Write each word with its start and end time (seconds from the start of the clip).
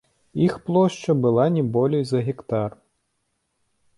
Іх 0.45 0.53
плошча 0.67 1.15
была 1.25 1.43
не 1.59 1.63
болей 1.77 2.03
за 2.11 2.19
гектар. 2.29 2.69